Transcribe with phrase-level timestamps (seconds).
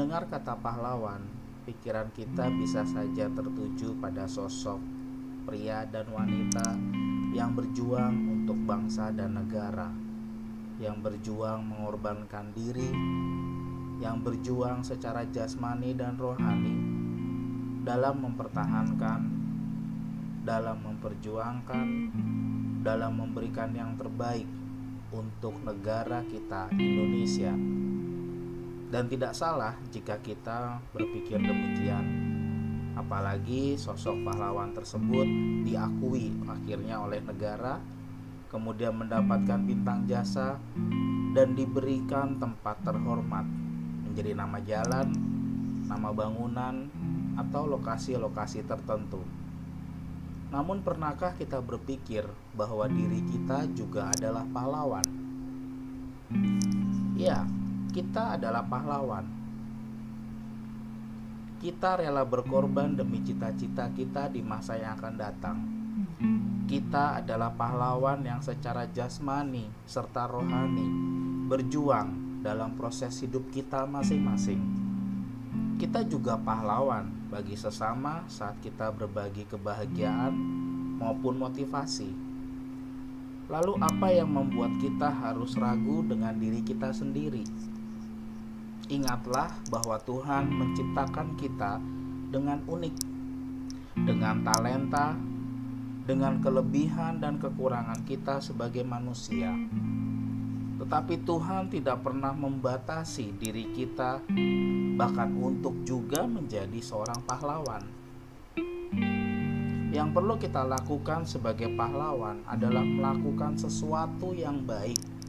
[0.00, 1.20] Mendengar kata pahlawan,
[1.68, 4.80] pikiran kita bisa saja tertuju pada sosok
[5.44, 6.72] pria dan wanita
[7.36, 9.92] yang berjuang untuk bangsa dan negara,
[10.80, 12.88] yang berjuang mengorbankan diri,
[14.00, 16.80] yang berjuang secara jasmani dan rohani
[17.84, 19.20] dalam mempertahankan,
[20.48, 21.88] dalam memperjuangkan,
[22.80, 24.48] dalam memberikan yang terbaik
[25.12, 27.52] untuk negara kita, Indonesia.
[28.90, 32.02] Dan tidak salah jika kita berpikir demikian.
[32.98, 35.24] Apalagi sosok pahlawan tersebut
[35.62, 37.78] diakui akhirnya oleh negara,
[38.50, 40.58] kemudian mendapatkan bintang jasa
[41.30, 43.46] dan diberikan tempat terhormat
[44.10, 45.08] menjadi nama jalan,
[45.86, 46.90] nama bangunan,
[47.38, 49.22] atau lokasi-lokasi tertentu.
[50.50, 52.26] Namun, pernahkah kita berpikir
[52.58, 55.06] bahwa diri kita juga adalah pahlawan?
[57.14, 57.46] Ya,
[57.90, 59.26] kita adalah pahlawan.
[61.60, 65.58] Kita rela berkorban demi cita-cita kita di masa yang akan datang.
[66.64, 70.86] Kita adalah pahlawan yang secara jasmani serta rohani
[71.50, 74.62] berjuang dalam proses hidup kita masing-masing.
[75.76, 80.32] Kita juga pahlawan bagi sesama saat kita berbagi kebahagiaan
[80.96, 82.30] maupun motivasi.
[83.50, 87.42] Lalu, apa yang membuat kita harus ragu dengan diri kita sendiri?
[88.90, 91.78] Ingatlah bahwa Tuhan menciptakan kita
[92.34, 92.96] dengan unik,
[94.02, 95.14] dengan talenta,
[96.10, 99.54] dengan kelebihan dan kekurangan kita sebagai manusia.
[100.82, 104.26] Tetapi Tuhan tidak pernah membatasi diri kita,
[104.98, 107.86] bahkan untuk juga menjadi seorang pahlawan.
[109.94, 115.19] Yang perlu kita lakukan sebagai pahlawan adalah melakukan sesuatu yang baik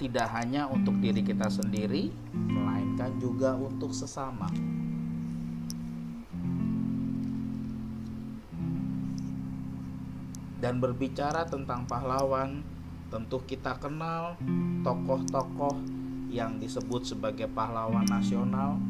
[0.00, 4.48] tidak hanya untuk diri kita sendiri, melainkan juga untuk sesama.
[10.56, 12.64] Dan berbicara tentang pahlawan,
[13.12, 14.40] tentu kita kenal
[14.80, 15.76] tokoh-tokoh
[16.32, 18.80] yang disebut sebagai pahlawan nasional,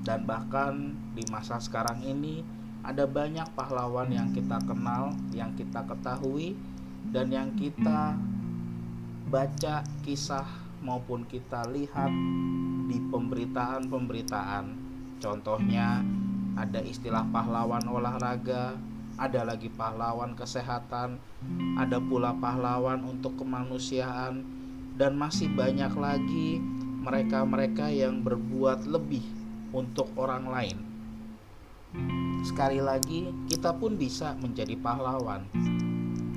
[0.00, 2.40] dan bahkan di masa sekarang ini
[2.80, 6.56] ada banyak pahlawan yang kita kenal, yang kita ketahui,
[7.12, 8.16] dan yang kita
[9.30, 10.42] baca kisah
[10.82, 12.10] maupun kita lihat
[12.90, 14.64] di pemberitaan-pemberitaan.
[15.22, 16.02] Contohnya
[16.58, 18.74] ada istilah pahlawan olahraga,
[19.14, 21.22] ada lagi pahlawan kesehatan,
[21.78, 24.42] ada pula pahlawan untuk kemanusiaan
[24.98, 26.58] dan masih banyak lagi
[27.00, 29.22] mereka-mereka yang berbuat lebih
[29.70, 30.78] untuk orang lain.
[32.42, 35.46] Sekali lagi, kita pun bisa menjadi pahlawan.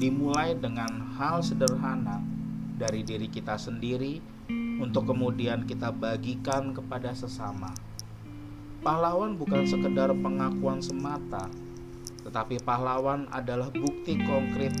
[0.00, 2.29] Dimulai dengan hal sederhana,
[2.80, 4.16] dari diri kita sendiri
[4.80, 7.68] untuk kemudian kita bagikan kepada sesama.
[8.80, 11.52] Pahlawan bukan sekedar pengakuan semata,
[12.24, 14.72] tetapi pahlawan adalah bukti konkret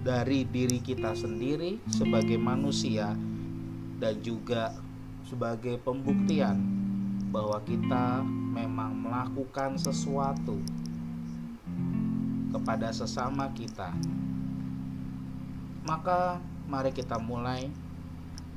[0.00, 3.12] dari diri kita sendiri sebagai manusia
[4.00, 4.72] dan juga
[5.28, 6.56] sebagai pembuktian
[7.28, 8.24] bahwa kita
[8.56, 10.56] memang melakukan sesuatu
[12.56, 13.92] kepada sesama kita.
[15.84, 17.70] Maka mari kita mulai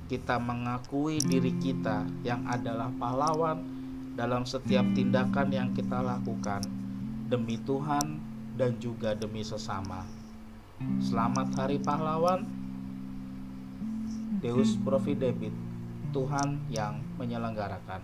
[0.10, 3.62] kita mengakui diri kita yang adalah pahlawan
[4.18, 6.66] dalam setiap tindakan yang kita lakukan
[7.30, 8.18] demi Tuhan
[8.58, 10.02] dan juga demi sesama.
[10.98, 12.42] Selamat Hari Pahlawan.
[14.40, 15.54] Deus Providebit,
[16.16, 18.02] Tuhan yang menyelenggarakan.